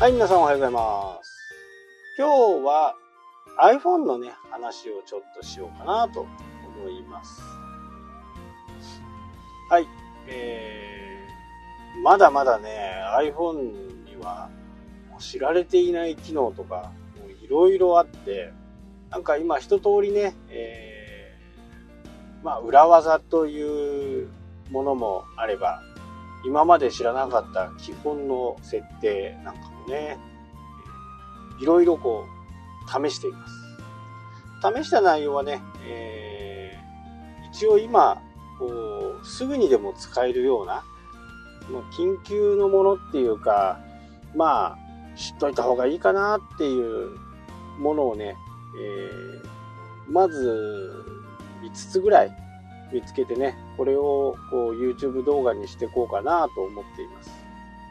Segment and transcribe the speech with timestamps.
[0.00, 1.36] はい、皆さんおはようございます。
[2.16, 2.26] 今
[2.62, 2.94] 日は
[3.60, 7.42] iPhone のね、話をちょっとしようかなと思います。
[9.68, 9.86] はい、
[10.26, 14.48] えー、まだまだね、iPhone には
[15.18, 16.92] 知られていない機能とか、
[17.44, 18.54] いろいろあって、
[19.10, 24.30] なんか今一通りね、えー、まあ裏技という
[24.70, 25.82] ものもあれば、
[26.42, 30.18] 今まで知らなかった基本の設定なんかもね、
[31.60, 33.54] いろいろこう、試しています。
[34.74, 38.22] 試した内容はね、えー、一応今、
[38.58, 38.66] こ
[39.22, 40.84] う、すぐにでも使えるような、
[41.70, 43.80] もう緊急のものっていうか、
[44.34, 44.78] まあ、
[45.16, 47.16] 知っといた方がいいかなっていう
[47.78, 48.36] ものをね、
[48.78, 51.04] えー、まず、
[51.62, 52.36] 5つぐらい
[52.92, 57.30] 見つけてね、これをこう YouTube 動画にしていこうかなと思っています。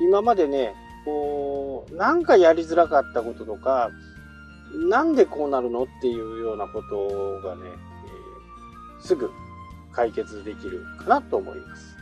[0.00, 3.90] 今までね、こう、なんかやりづらかったこととか、
[4.88, 9.30] なんでこうなるのっていうようなことがね、えー、すぐ
[9.92, 11.96] 解決できるかなと思います。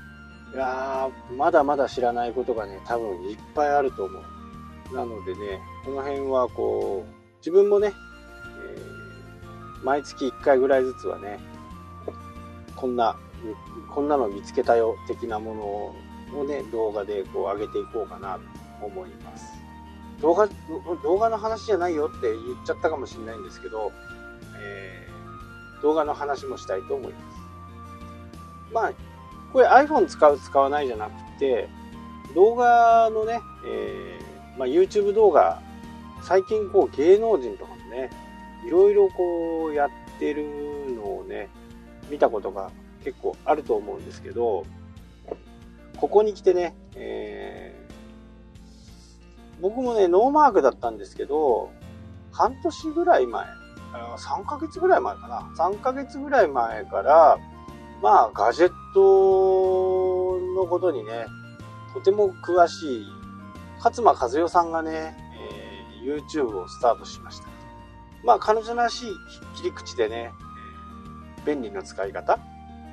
[0.55, 4.95] いやー、まだまだ知らないことがね、多分いっぱいあると思う。
[4.95, 7.93] なのでね、この辺はこう、自分もね、
[8.65, 11.39] えー、毎月1回ぐらいずつはね、
[12.77, 13.17] こんな、
[13.95, 15.95] こんなの見つけたよ的なも
[16.33, 18.39] のをね、動画でこう上げていこうかな
[18.83, 19.53] 思います。
[20.21, 20.48] 動画、
[21.03, 23.93] 動画の話じゃないよって言っちゃったかもしれないんですけど、
[24.61, 27.39] えー、動画の話もしたいと思います。
[28.73, 28.93] まあ、
[29.53, 31.69] これ iPhone 使う使わないじゃなくて、
[32.34, 35.62] 動画のね、えー、まあ、YouTube 動画、
[36.23, 38.11] 最近こう芸能人とかもね、
[38.67, 40.45] いろいろこうやってる
[40.95, 41.49] のをね、
[42.11, 42.71] 見たことが
[43.05, 44.67] 結構あると思うんですけど、
[45.97, 47.18] ここに来てね、え、
[49.61, 51.71] 僕もね、ノーマークだったんですけど、
[52.33, 53.45] 半年ぐらい前、
[53.93, 55.41] 3ヶ月ぐらい前かな。
[55.57, 57.39] 3ヶ月ぐらい前から、
[58.03, 61.27] まあ、ガジェットのことにね、
[61.93, 63.07] とても詳しい、
[63.83, 65.17] 勝間和代さんがね、
[66.05, 67.49] えー、YouTube をスタートしました。
[68.25, 69.13] まあ、彼女らしい
[69.57, 70.33] 切り口でね、
[71.45, 72.39] 便利な使い方、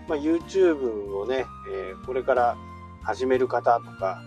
[0.08, 2.58] まあ、YouTube をね、えー、これから
[3.04, 4.22] 始める方とか、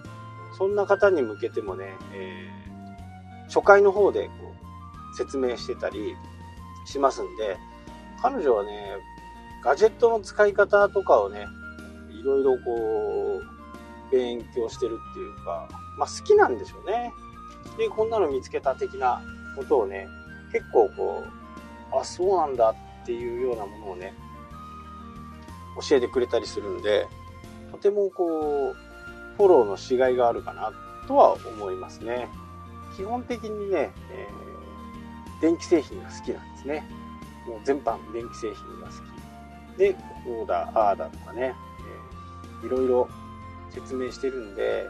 [0.58, 4.32] そんな方に向けてもね、えー、初回の方でこ
[5.12, 6.16] う説明してたり
[6.84, 7.56] しますんで、
[8.20, 8.96] 彼女はね、
[9.62, 11.46] ガジェットの使い方とかをね、
[12.10, 17.12] いろいろこう、勉強してるっていうか、まあ好きなんでしょうね。
[17.76, 19.22] で、こんなの見つけた的な
[19.56, 20.08] ことをね、
[20.52, 21.24] 結構こ
[21.92, 24.12] う、あ、そうなんだっていうようなものをね、
[25.88, 27.06] 教えてくれたりするんで、
[27.70, 28.87] とてもこう、
[29.38, 30.72] フォローのしがいがあるかな
[31.06, 32.28] とは思いますね。
[32.96, 36.84] 基本的にね、えー、電気製品が好きなんですね。
[37.46, 38.92] もう全般電気製品が好
[39.74, 39.78] き。
[39.78, 39.94] で、
[40.24, 41.54] こうだ、ああだとかね、
[42.62, 43.08] えー、いろいろ
[43.70, 44.86] 説明してるんで、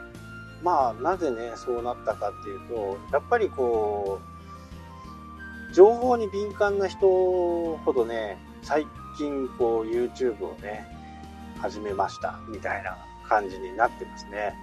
[0.63, 4.19] まあ、なぜね、そうなったかっていうと、やっぱりこ
[5.71, 8.87] う、情報に敏感な人ほどね、最
[9.19, 10.87] 近こう YouTube をね、
[11.61, 12.97] 始めましたみたいな
[13.29, 14.55] 感じになってますね。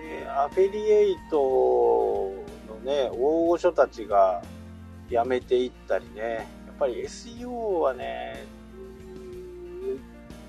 [0.00, 2.32] でアフィリエイト
[2.68, 4.42] のね、大御所たちが
[5.10, 8.44] 辞めていったりね、やっぱり SEO はね、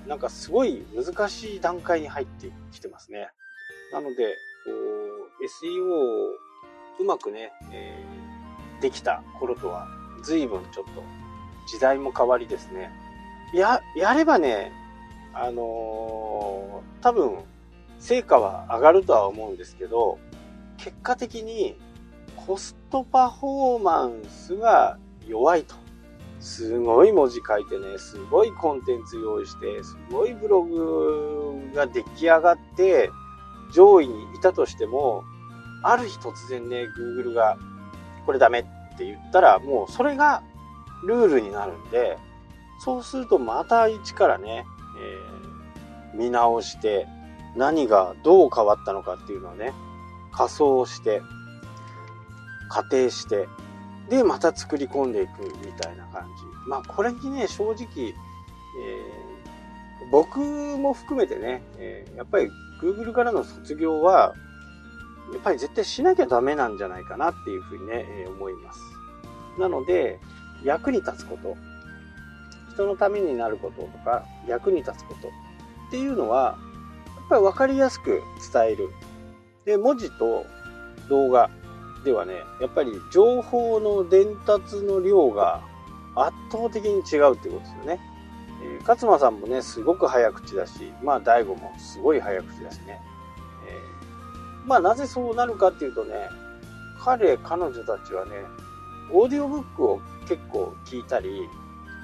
[0.06, 3.28] なんかすごい難しい段階に入ってきてますね。
[3.92, 6.30] なので、こう SEO を
[7.00, 9.86] うまくね、えー、できた頃とは
[10.24, 11.02] 随分ちょっと
[11.68, 12.90] 時代も変わりですね。
[13.52, 14.72] や、やればね、
[15.34, 17.38] あのー、多分、
[17.98, 20.18] 成果は上がるとは思うんですけど、
[20.76, 21.76] 結果的に
[22.34, 25.74] コストパフォーマンスが弱いと。
[26.40, 33.10] すごい文字書いてね、すごいコンテンツ用意して、すごいブログが出来上がって、
[33.72, 35.22] 上位にいたとしても、
[35.84, 37.56] ある日突然ね、Google が
[38.26, 38.62] これダメっ
[38.98, 40.42] て言ったら、もうそれが
[41.06, 42.18] ルールになるんで、
[42.84, 44.64] そうするとまた一からね、
[45.00, 45.31] えー、
[46.14, 47.06] 見直して、
[47.56, 49.72] 何がどう変わったのかっていうのをね、
[50.32, 51.22] 仮想して、
[52.68, 53.48] 仮定して、
[54.08, 56.68] で、また作り込んでいくみたいな感じ。
[56.68, 62.50] まあ、これにね、正直、えー、僕も含めてね、えー、やっぱり
[62.80, 64.34] Google からの卒業は、
[65.32, 68.80] やっぱり絶対しなきゃダメなんじゃないかなっていうふうにね、えー、思います。
[69.58, 70.18] なので、
[70.64, 71.56] 役に立つこと、
[72.72, 75.28] 人のためになることとか、役に立つこと
[75.92, 76.56] っていうのは、
[77.18, 78.88] やっぱり分かりやすく伝える。
[79.66, 80.46] で、文字と
[81.10, 81.50] 動画、
[82.02, 85.60] ではね、やっぱり情報の伝達の量が
[86.14, 88.00] 圧倒的に違うってことですよね。
[88.64, 92.98] えー、勝間さんもね、すごく早口だし、まあ、大悟もすごい早口だしね。
[93.68, 96.14] えー、まあ、なぜそうなるかっていうとね、
[97.04, 98.32] 彼、彼女たちはね、
[99.12, 101.50] オーディオブックを結構聞いたり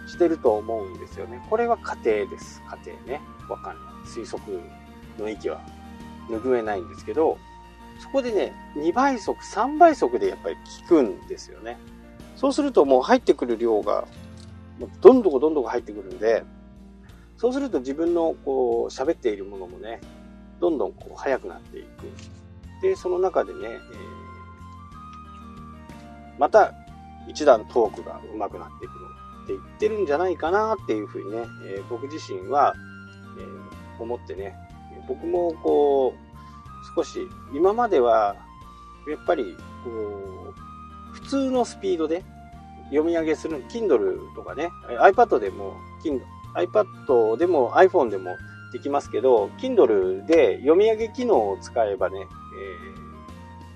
[0.09, 1.45] してると思うんですよね。
[1.49, 2.63] これは家庭です。
[2.85, 3.21] 家庭ね。
[3.49, 3.95] わかんない。
[4.07, 4.61] 推測
[5.19, 5.61] の域は
[6.29, 7.39] 拭えないんですけど、
[8.01, 11.79] そこでね、2倍速、3倍速でやっぱり聞くんですよね。
[12.37, 14.07] そうするともう入ってくる量が、
[15.01, 16.45] どんどこどんどこ入ってくるんで、
[17.37, 20.01] そうすると自分のこう喋っているものもね、
[20.61, 21.87] どんどんこう速くなっていく。
[22.83, 23.79] で、その中でね、えー、
[26.39, 26.73] また
[27.27, 29.18] 一段トークが上手くなっていくの
[29.49, 32.75] って言ってるんじゃないかなっていうふうにね、えー、僕自身は、
[33.39, 34.55] えー、思ってね、
[35.09, 38.37] 僕もこう、少し、今までは、
[39.09, 40.55] やっぱり、こ
[41.11, 42.25] う、普通のスピードで
[42.91, 44.69] 読み上げする、Kindle とかね、
[45.01, 45.75] iPad でも、
[46.05, 46.23] Kindle、
[46.55, 48.37] iPad でも iPhone でも
[48.73, 52.25] できますけど、Kindle で読み上げ機能を使えばね、え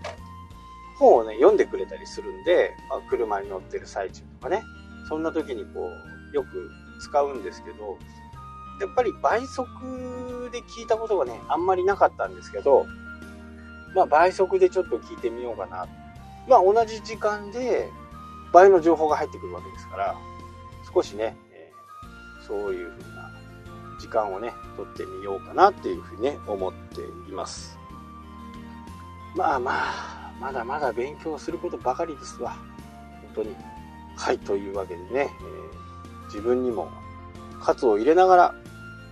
[0.09, 4.63] ー、本をね、読んでくれたりするんで、まあ、車に乗ってる最中とかね、
[5.09, 5.91] そんな時にこ
[6.33, 6.71] う、よく
[7.01, 7.99] 使うんですけど、
[8.81, 12.87] やっぱり倍速で聞いたことがね、あんまりなかったんですけど、
[13.95, 15.87] まあ倍速でちょっと聞いてみようかな。
[16.49, 17.89] まあ同じ時間で
[18.53, 20.17] 倍の情報が入ってくるわけですから、
[20.93, 23.31] 少しね、えー、そういうふうな
[24.01, 27.01] 時間をね、取ってみようかなっていうふうにね、思って
[27.31, 27.79] います。
[29.37, 32.57] まあまあ、まだまだ勉強することばかりですわ。
[33.23, 33.57] 本当に。
[34.17, 36.91] はい、というわけでね、えー、自分にも
[37.61, 38.55] 喝を入れながら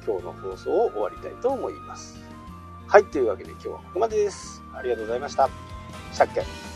[0.06, 2.19] 今日の放送を終わりたいと思います。
[2.87, 4.62] はい、というわけで今日はここまでです。
[4.75, 5.49] ありがとうございました。
[6.12, 6.69] したっけ